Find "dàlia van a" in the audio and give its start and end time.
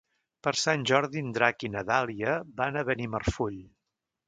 1.91-2.87